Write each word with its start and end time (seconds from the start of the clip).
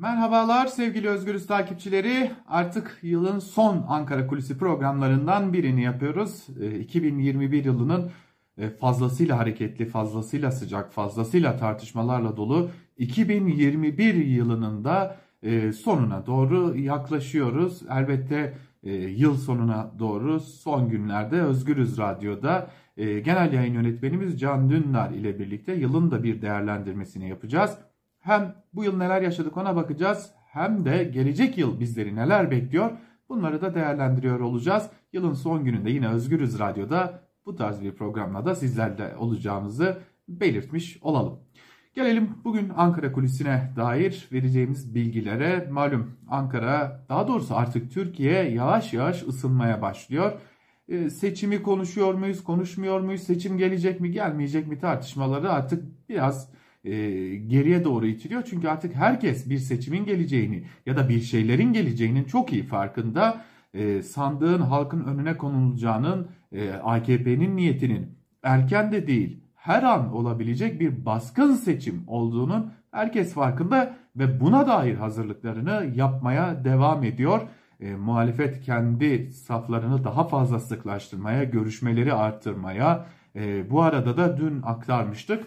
Merhabalar 0.00 0.66
sevgili 0.66 1.08
Özgürüz 1.08 1.46
takipçileri. 1.46 2.30
Artık 2.48 2.98
yılın 3.02 3.38
son 3.38 3.84
Ankara 3.88 4.26
Kulisi 4.26 4.58
programlarından 4.58 5.52
birini 5.52 5.82
yapıyoruz. 5.82 6.46
2021 6.80 7.64
ee, 7.64 7.66
yılının 7.66 8.10
e, 8.58 8.70
fazlasıyla 8.70 9.38
hareketli, 9.38 9.86
fazlasıyla 9.86 10.50
sıcak, 10.50 10.92
fazlasıyla 10.92 11.56
tartışmalarla 11.56 12.36
dolu 12.36 12.70
2021 12.98 14.14
yılının 14.14 14.84
da 14.84 15.16
e, 15.42 15.72
sonuna 15.72 16.26
doğru 16.26 16.76
yaklaşıyoruz. 16.76 17.82
Elbette 17.90 18.54
e, 18.82 18.92
yıl 18.92 19.36
sonuna 19.36 19.92
doğru 19.98 20.40
son 20.40 20.88
günlerde 20.88 21.42
Özgürüz 21.42 21.98
Radyo'da 21.98 22.70
genel 22.96 23.52
yayın 23.52 23.74
yönetmenimiz 23.74 24.40
Can 24.40 24.70
Dündar 24.70 25.10
ile 25.10 25.38
birlikte 25.38 25.74
yılın 25.74 26.10
da 26.10 26.22
bir 26.22 26.42
değerlendirmesini 26.42 27.28
yapacağız. 27.28 27.78
Hem 28.30 28.54
bu 28.72 28.84
yıl 28.84 28.96
neler 28.96 29.22
yaşadık 29.22 29.56
ona 29.56 29.76
bakacağız 29.76 30.30
hem 30.46 30.84
de 30.84 31.04
gelecek 31.04 31.58
yıl 31.58 31.80
bizleri 31.80 32.16
neler 32.16 32.50
bekliyor 32.50 32.90
bunları 33.28 33.62
da 33.62 33.74
değerlendiriyor 33.74 34.40
olacağız. 34.40 34.90
Yılın 35.12 35.34
son 35.34 35.64
gününde 35.64 35.90
yine 35.90 36.08
Özgürüz 36.08 36.58
Radyo'da 36.58 37.22
bu 37.46 37.56
tarz 37.56 37.82
bir 37.82 37.92
programla 37.92 38.44
da 38.44 38.54
sizlerle 38.54 39.16
olacağımızı 39.16 39.98
belirtmiş 40.28 40.98
olalım. 41.02 41.38
Gelelim 41.94 42.30
bugün 42.44 42.72
Ankara 42.76 43.12
kulisine 43.12 43.72
dair 43.76 44.28
vereceğimiz 44.32 44.94
bilgilere. 44.94 45.68
Malum 45.70 46.16
Ankara 46.28 47.06
daha 47.08 47.28
doğrusu 47.28 47.56
artık 47.56 47.92
Türkiye 47.92 48.50
yavaş 48.50 48.92
yavaş 48.92 49.22
ısınmaya 49.22 49.82
başlıyor. 49.82 50.32
Ee, 50.88 51.10
seçimi 51.10 51.62
konuşuyor 51.62 52.14
muyuz, 52.14 52.44
konuşmuyor 52.44 53.00
muyuz, 53.00 53.22
seçim 53.22 53.58
gelecek 53.58 54.00
mi, 54.00 54.10
gelmeyecek 54.10 54.66
mi 54.66 54.78
tartışmaları 54.78 55.52
artık 55.52 56.08
biraz 56.08 56.59
e, 56.84 56.92
geriye 57.36 57.84
doğru 57.84 58.06
itiliyor. 58.06 58.42
Çünkü 58.50 58.68
artık 58.68 58.94
herkes 58.94 59.50
bir 59.50 59.58
seçimin 59.58 60.04
geleceğini 60.04 60.64
ya 60.86 60.96
da 60.96 61.08
bir 61.08 61.20
şeylerin 61.20 61.72
geleceğinin 61.72 62.24
çok 62.24 62.52
iyi 62.52 62.62
farkında. 62.62 63.44
E, 63.74 64.02
sandığın 64.02 64.60
halkın 64.60 65.04
önüne 65.04 65.36
konulacağının 65.36 66.28
e, 66.52 66.70
AKP'nin 66.70 67.56
niyetinin 67.56 68.18
erken 68.42 68.92
de 68.92 69.06
değil 69.06 69.40
her 69.54 69.82
an 69.82 70.14
olabilecek 70.14 70.80
bir 70.80 71.04
baskın 71.06 71.54
seçim 71.54 72.04
olduğunun 72.06 72.72
herkes 72.90 73.34
farkında 73.34 73.96
ve 74.16 74.40
buna 74.40 74.66
dair 74.66 74.94
hazırlıklarını 74.94 75.92
yapmaya 75.94 76.64
devam 76.64 77.04
ediyor. 77.04 77.40
E, 77.80 77.94
muhalefet 77.94 78.60
kendi 78.60 79.32
saflarını 79.32 80.04
daha 80.04 80.24
fazla 80.24 80.60
sıklaştırmaya, 80.60 81.44
görüşmeleri 81.44 82.12
arttırmaya, 82.12 83.06
e, 83.36 83.70
bu 83.70 83.82
arada 83.82 84.16
da 84.16 84.36
dün 84.36 84.62
aktarmıştık 84.62 85.46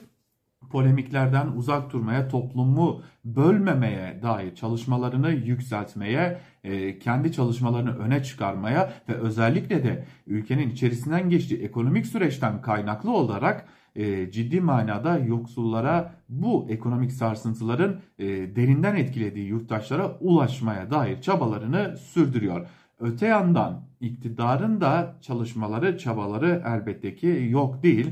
polemiklerden 0.71 1.47
uzak 1.47 1.93
durmaya, 1.93 2.27
toplumu 2.27 3.01
bölmemeye 3.25 4.19
dair 4.23 4.55
çalışmalarını 4.55 5.31
yükseltmeye, 5.31 6.39
e, 6.63 6.99
kendi 6.99 7.31
çalışmalarını 7.31 7.97
öne 7.97 8.23
çıkarmaya 8.23 8.93
ve 9.09 9.13
özellikle 9.13 9.83
de 9.83 10.05
ülkenin 10.27 10.69
içerisinden 10.69 11.29
geçtiği 11.29 11.63
ekonomik 11.63 12.05
süreçten 12.05 12.61
kaynaklı 12.61 13.11
olarak 13.11 13.67
e, 13.95 14.31
ciddi 14.31 14.61
manada 14.61 15.17
yoksullara 15.17 16.15
bu 16.29 16.67
ekonomik 16.69 17.11
sarsıntıların 17.11 17.99
e, 18.19 18.25
derinden 18.55 18.95
etkilediği 18.95 19.47
yurttaşlara 19.47 20.17
ulaşmaya 20.19 20.91
dair 20.91 21.21
çabalarını 21.21 21.97
sürdürüyor. 21.97 22.67
Öte 22.99 23.27
yandan 23.27 23.81
iktidarın 23.99 24.81
da 24.81 25.15
çalışmaları, 25.21 25.97
çabaları 25.97 26.63
elbette 26.65 27.15
ki 27.15 27.47
yok 27.49 27.83
değil. 27.83 28.11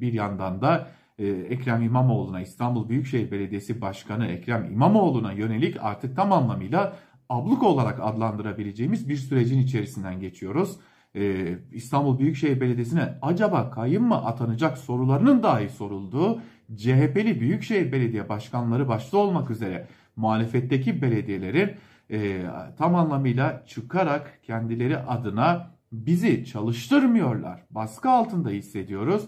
Bir 0.00 0.12
yandan 0.12 0.60
da 0.60 0.88
Ekrem 1.26 1.82
İmamoğlu'na 1.82 2.40
İstanbul 2.40 2.88
Büyükşehir 2.88 3.30
Belediyesi 3.30 3.80
Başkanı 3.80 4.26
Ekrem 4.26 4.72
İmamoğlu'na 4.72 5.32
yönelik 5.32 5.76
artık 5.80 6.16
tam 6.16 6.32
anlamıyla 6.32 6.96
abluk 7.28 7.62
olarak 7.62 8.00
adlandırabileceğimiz 8.02 9.08
bir 9.08 9.16
sürecin 9.16 9.58
içerisinden 9.58 10.20
geçiyoruz. 10.20 10.76
Ee, 11.16 11.58
İstanbul 11.72 12.18
Büyükşehir 12.18 12.60
Belediyesi'ne 12.60 13.18
acaba 13.22 13.70
kayın 13.70 14.02
mı 14.02 14.16
atanacak 14.16 14.78
sorularının 14.78 15.42
dahi 15.42 15.68
sorulduğu 15.68 16.40
CHP'li 16.76 17.40
Büyükşehir 17.40 17.92
Belediye 17.92 18.28
Başkanları 18.28 18.88
başta 18.88 19.16
olmak 19.16 19.50
üzere 19.50 19.86
muhalefetteki 20.16 21.02
belediyelerin 21.02 21.70
e, 22.10 22.42
tam 22.78 22.94
anlamıyla 22.94 23.64
çıkarak 23.66 24.38
kendileri 24.42 24.98
adına 24.98 25.70
bizi 25.92 26.44
çalıştırmıyorlar. 26.44 27.62
Baskı 27.70 28.10
altında 28.10 28.50
hissediyoruz 28.50 29.26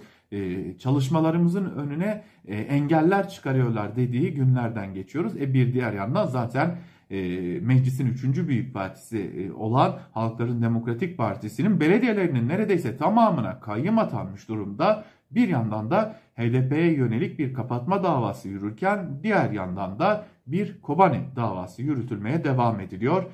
çalışmalarımızın 0.78 1.64
önüne 1.64 2.24
e, 2.48 2.56
engeller 2.56 3.28
çıkarıyorlar 3.28 3.96
dediği 3.96 4.34
günlerden 4.34 4.94
geçiyoruz. 4.94 5.36
E 5.36 5.54
bir 5.54 5.74
diğer 5.74 5.92
yandan 5.92 6.26
zaten 6.26 6.76
e, 7.10 7.16
meclisin 7.60 8.06
3. 8.06 8.48
büyük 8.48 8.74
partisi 8.74 9.52
olan 9.56 9.98
Halkların 10.12 10.62
Demokratik 10.62 11.18
Partisi'nin 11.18 11.80
belediyelerinin 11.80 12.48
neredeyse 12.48 12.96
tamamına 12.96 13.60
kayyım 13.60 13.98
atanmış 13.98 14.48
durumda. 14.48 15.04
Bir 15.30 15.48
yandan 15.48 15.90
da 15.90 16.16
HDP'ye 16.36 16.92
yönelik 16.92 17.38
bir 17.38 17.54
kapatma 17.54 18.04
davası 18.04 18.48
yürürken 18.48 19.20
diğer 19.22 19.50
yandan 19.50 19.98
da 19.98 20.24
bir 20.46 20.80
Kobani 20.80 21.20
davası 21.36 21.82
yürütülmeye 21.82 22.44
devam 22.44 22.80
ediliyor. 22.80 23.24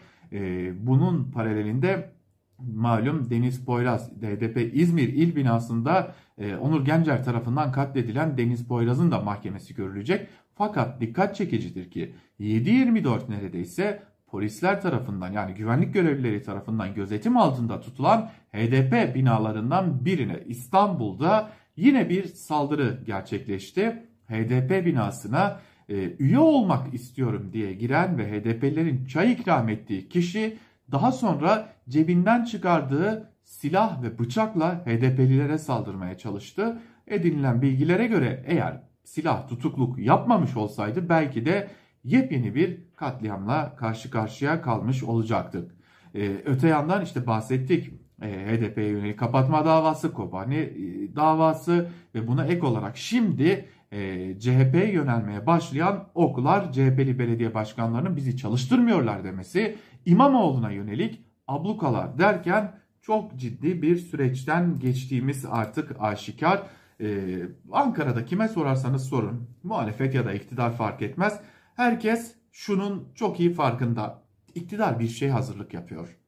Bunun 0.86 1.30
paralelinde 1.32 2.10
malum 2.58 3.30
Deniz 3.30 3.64
Poyraz 3.64 4.12
HDP 4.12 4.74
İzmir 4.74 5.08
il 5.08 5.36
binasında 5.36 6.14
e, 6.38 6.56
Onur 6.56 6.84
Gencer 6.84 7.24
tarafından 7.24 7.72
katledilen 7.72 8.38
Deniz 8.38 8.68
Poyraz'ın 8.68 9.10
da 9.10 9.20
mahkemesi 9.20 9.74
görülecek. 9.74 10.28
Fakat 10.54 11.00
dikkat 11.00 11.36
çekicidir 11.36 11.90
ki 11.90 12.14
7-24 12.40 13.30
neredeyse 13.30 14.02
polisler 14.26 14.80
tarafından 14.80 15.32
yani 15.32 15.54
güvenlik 15.54 15.94
görevlileri 15.94 16.42
tarafından 16.42 16.94
gözetim 16.94 17.36
altında 17.36 17.80
tutulan 17.80 18.30
HDP 18.52 19.14
binalarından 19.14 20.04
birine 20.04 20.40
İstanbul'da 20.46 21.50
yine 21.76 22.08
bir 22.08 22.24
saldırı 22.24 23.02
gerçekleşti. 23.06 24.02
HDP 24.28 24.86
binasına 24.86 25.60
e, 25.88 26.12
üye 26.18 26.38
olmak 26.38 26.94
istiyorum 26.94 27.50
diye 27.52 27.72
giren 27.72 28.18
ve 28.18 28.30
HDP'lerin 28.30 29.06
çay 29.06 29.32
ikram 29.32 29.68
ettiği 29.68 30.08
kişi 30.08 30.56
daha 30.92 31.12
sonra 31.12 31.68
cebinden 31.88 32.44
çıkardığı 32.44 33.32
silah 33.44 34.02
ve 34.02 34.18
bıçakla 34.18 34.86
HDP'lilere 34.86 35.58
saldırmaya 35.58 36.18
çalıştı. 36.18 36.78
Edinilen 37.06 37.62
bilgilere 37.62 38.06
göre 38.06 38.44
eğer 38.46 38.82
silah 39.04 39.48
tutukluk 39.48 39.98
yapmamış 39.98 40.56
olsaydı 40.56 41.08
belki 41.08 41.46
de 41.46 41.68
yepyeni 42.04 42.54
bir 42.54 42.80
katliamla 42.96 43.76
karşı 43.76 44.10
karşıya 44.10 44.62
kalmış 44.62 45.02
olacaktık. 45.02 45.74
Ee, 46.14 46.42
öte 46.44 46.68
yandan 46.68 47.04
işte 47.04 47.26
bahsettik 47.26 47.90
e, 48.22 48.26
HDP'ye 48.26 48.88
yönelik 48.88 49.18
kapatma 49.18 49.64
davası, 49.64 50.12
Kobani 50.12 50.56
e, 50.56 51.16
davası 51.16 51.88
ve 52.14 52.28
buna 52.28 52.46
ek 52.46 52.66
olarak 52.66 52.96
şimdi 52.96 53.68
e, 53.92 54.34
CHP'ye 54.38 54.92
yönelmeye 54.92 55.46
başlayan 55.46 56.08
oklar 56.14 56.72
CHP'li 56.72 57.18
belediye 57.18 57.54
başkanlarının 57.54 58.16
bizi 58.16 58.36
çalıştırmıyorlar 58.36 59.24
demesi 59.24 59.76
İmamoğlu'na 60.08 60.70
yönelik 60.70 61.24
ablukalar 61.46 62.18
derken 62.18 62.80
çok 63.00 63.36
ciddi 63.36 63.82
bir 63.82 63.96
süreçten 63.96 64.78
geçtiğimiz 64.78 65.44
artık 65.50 65.96
aşikar. 66.00 66.62
Ee, 67.00 67.42
Ankara'da 67.72 68.24
kime 68.24 68.48
sorarsanız 68.48 69.08
sorun 69.08 69.50
muhalefet 69.62 70.14
ya 70.14 70.24
da 70.26 70.32
iktidar 70.32 70.76
fark 70.76 71.02
etmez. 71.02 71.40
Herkes 71.76 72.34
şunun 72.52 73.08
çok 73.14 73.40
iyi 73.40 73.54
farkında. 73.54 74.22
İktidar 74.54 75.00
bir 75.00 75.08
şey 75.08 75.28
hazırlık 75.28 75.74
yapıyor. 75.74 76.18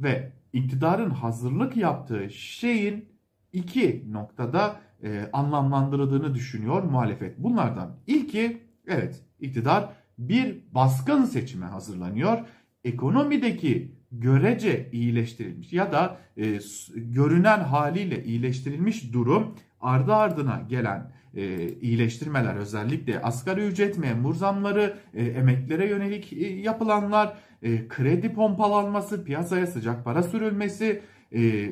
Ve 0.00 0.32
iktidarın 0.52 1.10
hazırlık 1.10 1.76
yaptığı 1.76 2.30
şeyin 2.30 3.08
iki 3.52 4.12
noktada 4.12 4.76
e, 5.02 5.30
anlamlandırıldığını 5.32 6.34
düşünüyor 6.34 6.82
muhalefet. 6.82 7.38
Bunlardan 7.38 7.96
ilki 8.06 8.62
evet 8.86 9.22
iktidar 9.40 9.88
bir 10.18 10.74
baskın 10.74 11.24
seçime 11.24 11.66
hazırlanıyor. 11.66 12.38
Ekonomideki 12.86 13.92
görece 14.12 14.88
iyileştirilmiş 14.92 15.72
ya 15.72 15.92
da 15.92 16.18
e, 16.36 16.58
görünen 16.94 17.60
haliyle 17.60 18.24
iyileştirilmiş 18.24 19.12
durum 19.12 19.54
ardı 19.80 20.14
ardına 20.14 20.62
gelen 20.68 21.12
e, 21.34 21.68
iyileştirmeler 21.80 22.56
özellikle 22.56 23.22
asgari 23.22 23.60
ücret 23.60 23.98
memur 23.98 24.34
zamları, 24.34 24.96
e, 25.14 25.24
emeklere 25.24 25.88
yönelik 25.88 26.32
e, 26.32 26.46
yapılanlar, 26.46 27.36
e, 27.62 27.88
kredi 27.88 28.32
pompalanması, 28.32 29.24
piyasaya 29.24 29.66
sıcak 29.66 30.04
para 30.04 30.22
sürülmesi, 30.22 31.02
e, 31.34 31.70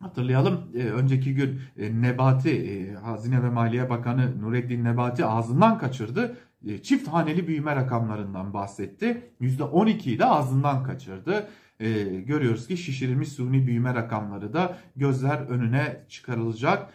Hatırlayalım 0.00 0.60
e, 0.74 0.78
önceki 0.78 1.34
gün 1.34 1.60
e, 1.78 2.02
Nebati, 2.02 2.50
e, 2.50 2.94
Hazine 2.94 3.42
ve 3.42 3.50
Maliye 3.50 3.90
Bakanı 3.90 4.42
Nureddin 4.42 4.84
Nebati 4.84 5.24
ağzından 5.24 5.78
kaçırdı. 5.78 6.36
çift 6.82 7.08
haneli 7.08 7.46
büyüme 7.46 7.76
rakamlarından 7.76 8.54
bahsetti. 8.54 9.22
%12'yi 9.40 10.18
de 10.18 10.24
ağzından 10.24 10.84
kaçırdı. 10.84 11.48
Görüyoruz 12.26 12.66
ki 12.66 12.76
şişirilmiş 12.76 13.28
suni 13.28 13.66
büyüme 13.66 13.94
rakamları 13.94 14.52
da 14.52 14.76
gözler 14.96 15.38
önüne 15.38 16.04
çıkarılacak. 16.08 16.92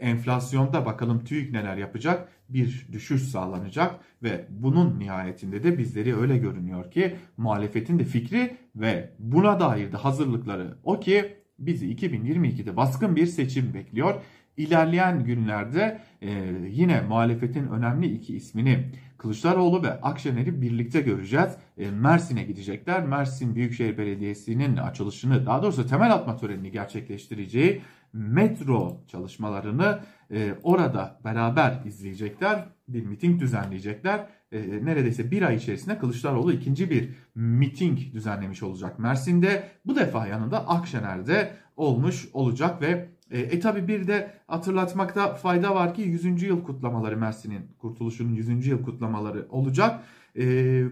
Enflasyonda 0.00 0.86
bakalım 0.86 1.24
TÜİK 1.24 1.52
neler 1.52 1.76
yapacak? 1.76 2.28
Bir 2.48 2.88
düşüş 2.92 3.22
sağlanacak 3.22 3.94
ve 4.22 4.46
bunun 4.50 4.98
nihayetinde 4.98 5.62
de 5.62 5.78
bizleri 5.78 6.16
öyle 6.16 6.38
görünüyor 6.38 6.90
ki 6.90 7.16
muhalefetin 7.36 7.98
de 7.98 8.04
fikri 8.04 8.56
ve 8.76 9.12
buna 9.18 9.60
dair 9.60 9.92
de 9.92 9.96
hazırlıkları 9.96 10.74
o 10.84 11.00
ki 11.00 11.41
bizi 11.66 11.94
2022'de 11.94 12.76
baskın 12.76 13.16
bir 13.16 13.26
seçim 13.26 13.74
bekliyor. 13.74 14.14
İlerleyen 14.56 15.24
günlerde 15.24 16.00
e, 16.22 16.30
yine 16.70 17.00
muhalefetin 17.00 17.68
önemli 17.68 18.06
iki 18.06 18.36
ismini 18.36 18.84
Kılıçdaroğlu 19.18 19.82
ve 19.82 20.00
Akşener'i 20.00 20.62
birlikte 20.62 21.00
göreceğiz. 21.00 21.56
E, 21.78 21.90
Mersin'e 21.90 22.44
gidecekler. 22.44 23.06
Mersin 23.06 23.54
Büyükşehir 23.54 23.98
Belediyesi'nin 23.98 24.76
açılışını 24.76 25.46
daha 25.46 25.62
doğrusu 25.62 25.86
temel 25.86 26.12
atma 26.12 26.36
törenini 26.36 26.70
gerçekleştireceği 26.70 27.82
metro 28.12 29.00
çalışmalarını 29.08 30.00
e, 30.30 30.54
orada 30.62 31.20
beraber 31.24 31.80
izleyecekler. 31.86 32.64
Bir 32.88 33.06
miting 33.06 33.40
düzenleyecekler. 33.40 34.26
E, 34.52 34.84
neredeyse 34.84 35.30
bir 35.30 35.42
ay 35.42 35.56
içerisinde 35.56 35.98
Kılıçdaroğlu 35.98 36.52
ikinci 36.52 36.90
bir 36.90 37.08
miting 37.34 37.98
düzenlemiş 38.12 38.62
olacak 38.62 38.98
Mersin'de. 38.98 39.68
Bu 39.86 39.96
defa 39.96 40.26
yanında 40.26 40.68
Akşener'de 40.68 41.50
olmuş 41.76 42.28
olacak 42.32 42.82
ve 42.82 43.08
e, 43.30 43.40
e 43.40 43.60
tabi 43.60 43.88
bir 43.88 44.06
de 44.06 44.30
hatırlatmakta 44.46 45.34
fayda 45.34 45.74
var 45.74 45.94
ki 45.94 46.02
100. 46.02 46.42
yıl 46.42 46.64
kutlamaları 46.64 47.16
Mersin'in 47.16 47.62
kurtuluşunun 47.78 48.32
100. 48.32 48.66
yıl 48.66 48.82
kutlamaları 48.82 49.46
olacak. 49.50 50.00
E, 50.38 50.44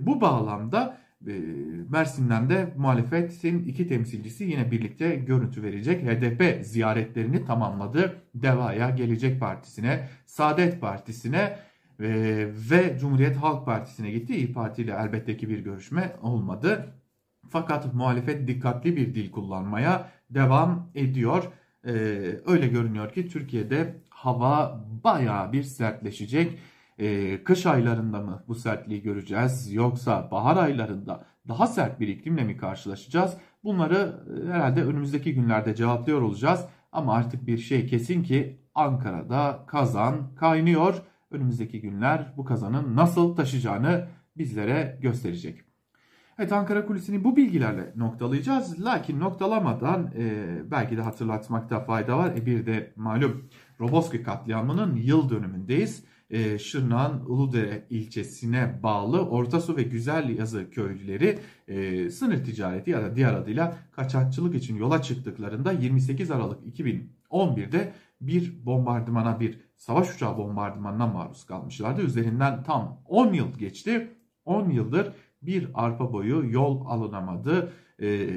bu 0.06 0.20
bağlamda 0.20 0.98
e, 1.26 1.32
Mersin'den 1.90 2.50
de 2.50 2.74
muhalefetin 2.76 3.64
iki 3.64 3.86
temsilcisi 3.86 4.44
yine 4.44 4.70
birlikte 4.70 5.14
görüntü 5.16 5.62
verecek. 5.62 6.02
HDP 6.02 6.64
ziyaretlerini 6.66 7.44
tamamladı. 7.44 8.22
DEVA'ya, 8.34 8.90
Gelecek 8.90 9.40
Partisi'ne, 9.40 10.08
Saadet 10.26 10.80
Partisi'ne 10.80 11.58
e, 12.00 12.48
ve 12.70 12.98
Cumhuriyet 13.00 13.36
Halk 13.36 13.66
Partisi'ne 13.66 14.10
gitti. 14.10 14.36
İyi 14.36 14.52
Parti 14.52 14.82
ile 14.82 14.92
elbette 14.92 15.36
ki 15.36 15.48
bir 15.48 15.58
görüşme 15.58 16.16
olmadı. 16.22 16.94
Fakat 17.48 17.94
muhalefet 17.94 18.48
dikkatli 18.48 18.96
bir 18.96 19.14
dil 19.14 19.30
kullanmaya 19.30 20.10
devam 20.30 20.90
ediyor. 20.94 21.44
Ee, 21.86 21.90
öyle 22.46 22.68
görünüyor 22.68 23.12
ki 23.12 23.28
Türkiye'de 23.28 24.02
hava 24.10 24.84
baya 25.04 25.52
bir 25.52 25.62
sertleşecek. 25.62 26.58
Ee, 26.98 27.44
kış 27.44 27.66
aylarında 27.66 28.20
mı 28.20 28.44
bu 28.48 28.54
sertliği 28.54 29.02
göreceğiz 29.02 29.72
yoksa 29.72 30.30
bahar 30.30 30.56
aylarında 30.56 31.24
daha 31.48 31.66
sert 31.66 32.00
bir 32.00 32.08
iklimle 32.08 32.44
mi 32.44 32.56
karşılaşacağız? 32.56 33.36
Bunları 33.64 34.24
e, 34.46 34.52
herhalde 34.52 34.84
önümüzdeki 34.84 35.34
günlerde 35.34 35.74
cevaplıyor 35.74 36.22
olacağız. 36.22 36.64
Ama 36.92 37.14
artık 37.14 37.46
bir 37.46 37.58
şey 37.58 37.86
kesin 37.86 38.22
ki 38.22 38.60
Ankara'da 38.74 39.64
kazan 39.66 40.34
kaynıyor. 40.34 41.02
Önümüzdeki 41.30 41.80
günler 41.80 42.34
bu 42.36 42.44
kazanın 42.44 42.96
nasıl 42.96 43.36
taşıyacağını 43.36 44.08
bizlere 44.36 44.98
gösterecek. 45.02 45.60
Evet 46.38 46.52
Ankara 46.52 46.86
Kulisi'ni 46.86 47.24
bu 47.24 47.36
bilgilerle 47.36 47.92
noktalayacağız. 47.96 48.84
Lakin 48.84 49.20
noktalamadan 49.20 50.12
e, 50.18 50.46
belki 50.70 50.96
de 50.96 51.02
hatırlatmakta 51.02 51.80
fayda 51.80 52.18
var. 52.18 52.32
E, 52.36 52.46
bir 52.46 52.66
de 52.66 52.92
malum 52.96 53.48
Roboski 53.80 54.22
katliamının 54.22 54.96
yıl 54.96 55.30
dönümündeyiz. 55.30 56.04
E, 56.30 56.58
Uludere 57.26 57.86
ilçesine 57.90 58.80
bağlı 58.82 59.20
Ortasu 59.28 59.76
ve 59.76 59.82
Güzel 59.82 60.28
Yazı 60.38 60.70
köylüleri 60.70 61.38
e, 61.68 62.10
sınır 62.10 62.44
ticareti 62.44 62.90
ya 62.90 63.02
da 63.02 63.16
diğer 63.16 63.34
adıyla 63.34 63.76
kaçakçılık 63.92 64.54
için 64.54 64.76
yola 64.76 65.02
çıktıklarında 65.02 65.72
28 65.72 66.30
Aralık 66.30 66.78
2011'de 66.78 67.92
bir 68.20 68.66
bombardımana 68.66 69.40
bir 69.40 69.60
savaş 69.76 70.14
uçağı 70.14 70.36
bombardımanına 70.36 71.06
maruz 71.06 71.44
kalmışlardı. 71.46 72.02
Üzerinden 72.02 72.62
tam 72.62 73.02
10 73.08 73.32
yıl 73.32 73.58
geçti. 73.58 74.10
10 74.44 74.70
yıldır 74.70 75.12
bir 75.42 75.68
arpa 75.74 76.12
boyu 76.12 76.52
yol 76.52 76.86
alınamadı. 76.86 77.72
E, 78.02 78.28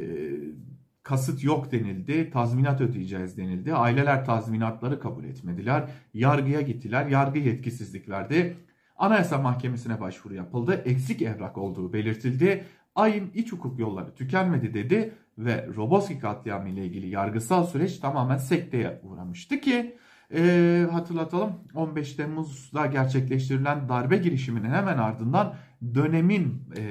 kasıt 1.03 1.43
yok 1.43 1.71
denildi, 1.71 2.29
tazminat 2.31 2.81
ödeyeceğiz 2.81 3.37
denildi. 3.37 3.73
Aileler 3.73 4.25
tazminatları 4.25 4.99
kabul 4.99 5.23
etmediler. 5.23 5.89
Yargıya 6.13 6.61
gittiler, 6.61 7.05
yargı 7.05 7.39
yetkisizlik 7.39 8.09
verdi. 8.09 8.57
Anayasa 8.97 9.37
Mahkemesi'ne 9.37 10.01
başvuru 10.01 10.33
yapıldı. 10.33 10.81
Eksik 10.85 11.21
evrak 11.21 11.57
olduğu 11.57 11.93
belirtildi. 11.93 12.63
Ayın 12.95 13.31
iç 13.33 13.51
hukuk 13.51 13.79
yolları 13.79 14.15
tükenmedi 14.15 14.73
dedi 14.73 15.13
ve 15.37 15.67
Roboski 15.75 16.19
katliamı 16.19 16.69
ile 16.69 16.85
ilgili 16.85 17.07
yargısal 17.07 17.65
süreç 17.65 17.97
tamamen 17.97 18.37
sekteye 18.37 19.01
uğramıştı 19.03 19.61
ki 19.61 19.97
e, 20.33 20.87
hatırlatalım 20.91 21.53
15 21.75 22.13
Temmuz'da 22.13 22.85
gerçekleştirilen 22.85 23.89
darbe 23.89 24.17
girişiminin 24.17 24.69
hemen 24.69 24.97
ardından 24.97 25.55
dönemin 25.95 26.69
e, 26.77 26.81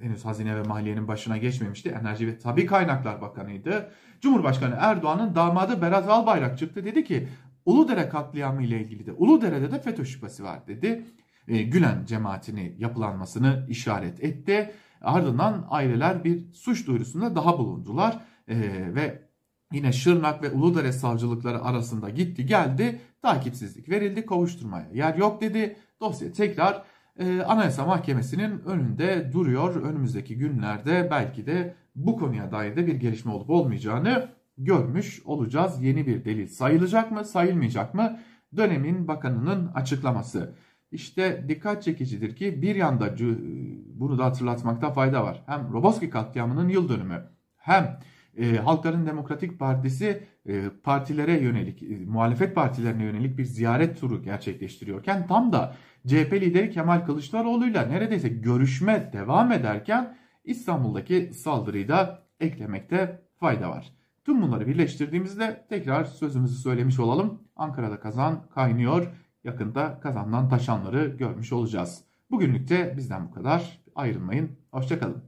henüz 0.00 0.24
Hazine 0.24 0.56
ve 0.56 0.62
Maliye'nin 0.62 1.08
başına 1.08 1.36
geçmemişti. 1.36 1.96
Enerji 2.00 2.26
ve 2.26 2.38
Tabi 2.38 2.66
Kaynaklar 2.66 3.20
Bakanı'ydı. 3.20 3.90
Cumhurbaşkanı 4.20 4.74
Erdoğan'ın 4.78 5.34
damadı 5.34 5.82
Berat 5.82 6.08
Albayrak 6.08 6.58
çıktı 6.58 6.84
dedi 6.84 7.04
ki 7.04 7.28
Uludere 7.66 8.08
katliamı 8.08 8.62
ile 8.62 8.80
ilgili 8.80 9.06
de 9.06 9.12
Uludere'de 9.12 9.70
de 9.72 9.80
FETÖ 9.80 10.04
şüphesi 10.04 10.44
var 10.44 10.66
dedi. 10.66 11.06
E, 11.48 11.62
Gülen 11.62 12.04
cemaatini 12.04 12.74
yapılanmasını 12.78 13.66
işaret 13.68 14.24
etti. 14.24 14.72
Ardından 15.00 15.66
aileler 15.70 16.24
bir 16.24 16.52
suç 16.52 16.86
duyurusunda 16.86 17.34
daha 17.34 17.58
bulundular 17.58 18.18
e, 18.48 18.56
ve 18.94 19.25
yine 19.72 19.92
Şırnak 19.92 20.42
ve 20.42 20.50
Uludere 20.50 20.92
savcılıkları 20.92 21.62
arasında 21.62 22.10
gitti 22.10 22.46
geldi 22.46 23.00
takipsizlik 23.22 23.88
verildi 23.88 24.26
kovuşturmaya 24.26 24.88
yer 24.92 25.14
yok 25.14 25.40
dedi. 25.40 25.76
Dosya 26.00 26.32
tekrar 26.32 26.82
e, 27.18 27.42
Anayasa 27.42 27.86
Mahkemesi'nin 27.86 28.58
önünde 28.58 29.30
duruyor. 29.32 29.82
Önümüzdeki 29.82 30.38
günlerde 30.38 31.08
belki 31.10 31.46
de 31.46 31.74
bu 31.94 32.16
konuya 32.16 32.52
dair 32.52 32.76
de 32.76 32.86
bir 32.86 32.94
gelişme 32.94 33.32
olup 33.32 33.50
olmayacağını 33.50 34.28
görmüş 34.58 35.22
olacağız. 35.24 35.82
Yeni 35.82 36.06
bir 36.06 36.24
delil 36.24 36.46
sayılacak 36.46 37.10
mı 37.10 37.24
sayılmayacak 37.24 37.94
mı? 37.94 38.18
Dönemin 38.56 39.08
bakanının 39.08 39.66
açıklaması. 39.74 40.54
İşte 40.92 41.44
dikkat 41.48 41.82
çekicidir 41.82 42.36
ki 42.36 42.62
bir 42.62 42.76
yanda 42.76 43.16
bunu 43.94 44.18
da 44.18 44.24
hatırlatmakta 44.24 44.90
fayda 44.92 45.24
var. 45.24 45.42
Hem 45.46 45.72
Roboski 45.72 46.10
katliamının 46.10 46.68
yıl 46.68 46.88
dönümü 46.88 47.22
hem 47.56 48.00
e, 48.36 48.56
Halkların 48.56 49.06
Demokratik 49.06 49.58
Partisi 49.58 50.22
e, 50.46 50.70
partilere 50.82 51.40
yönelik, 51.40 51.82
e, 51.82 51.86
muhalefet 52.06 52.54
partilerine 52.54 53.04
yönelik 53.04 53.38
bir 53.38 53.44
ziyaret 53.44 54.00
turu 54.00 54.22
gerçekleştiriyorken 54.22 55.26
tam 55.26 55.52
da 55.52 55.74
CHP 56.06 56.32
lideri 56.32 56.70
Kemal 56.70 57.06
Kılıçdaroğlu 57.06 57.66
ile 57.66 57.90
neredeyse 57.90 58.28
görüşme 58.28 59.10
devam 59.12 59.52
ederken 59.52 60.16
İstanbul'daki 60.44 61.30
saldırıyı 61.34 61.88
da 61.88 62.22
eklemekte 62.40 63.22
fayda 63.40 63.70
var. 63.70 63.92
Tüm 64.24 64.42
bunları 64.42 64.66
birleştirdiğimizde 64.66 65.66
tekrar 65.68 66.04
sözümüzü 66.04 66.54
söylemiş 66.54 66.98
olalım. 66.98 67.42
Ankara'da 67.56 68.00
kazan 68.00 68.46
kaynıyor. 68.54 69.06
Yakında 69.44 70.00
kazandan 70.00 70.48
taşanları 70.48 71.06
görmüş 71.06 71.52
olacağız. 71.52 72.04
Bugünlük 72.30 72.68
de 72.68 72.94
bizden 72.96 73.28
bu 73.28 73.30
kadar. 73.30 73.82
Ayrılmayın. 73.94 74.50
Hoşçakalın. 74.70 75.26